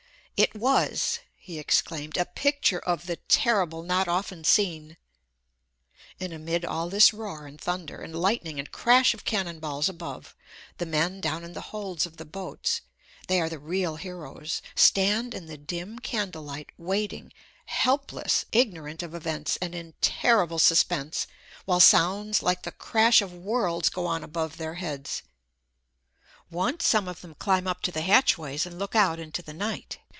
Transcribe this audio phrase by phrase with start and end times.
[0.37, 4.97] "It was," he exclaimed, "a picture of the terrible not often seen."
[6.19, 10.35] And amid all this roar and thunder and lightning and crash of cannonballs above,
[10.79, 12.81] the men down in the holds of the boats
[13.27, 17.31] they are the real heroes stand in the dim candle light waiting,
[17.67, 21.27] helpless, ignorant of events, and in terrible suspense,
[21.65, 25.21] while sounds like the crash of worlds go on above their heads.
[26.49, 29.99] Once some of them climb up to the hatchways and look out into the night.